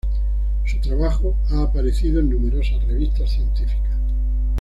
[0.65, 3.99] Su trabajo ha aparecido en numerosas revistas científicas.